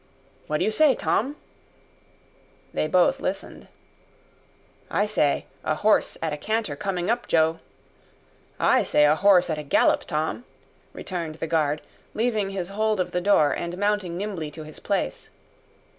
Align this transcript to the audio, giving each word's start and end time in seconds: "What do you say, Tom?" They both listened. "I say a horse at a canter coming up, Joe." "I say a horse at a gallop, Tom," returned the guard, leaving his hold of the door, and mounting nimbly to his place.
"What 0.47 0.57
do 0.57 0.65
you 0.65 0.71
say, 0.71 0.95
Tom?" 0.95 1.35
They 2.73 2.87
both 2.87 3.19
listened. 3.19 3.67
"I 4.89 5.05
say 5.05 5.45
a 5.63 5.75
horse 5.75 6.17
at 6.23 6.33
a 6.33 6.37
canter 6.37 6.75
coming 6.75 7.07
up, 7.11 7.27
Joe." 7.27 7.59
"I 8.59 8.83
say 8.83 9.05
a 9.05 9.13
horse 9.13 9.47
at 9.51 9.59
a 9.59 9.63
gallop, 9.63 10.05
Tom," 10.05 10.43
returned 10.91 11.35
the 11.35 11.45
guard, 11.45 11.83
leaving 12.15 12.49
his 12.49 12.69
hold 12.69 12.99
of 12.99 13.11
the 13.11 13.21
door, 13.21 13.51
and 13.51 13.77
mounting 13.77 14.17
nimbly 14.17 14.49
to 14.49 14.63
his 14.63 14.79
place. 14.79 15.29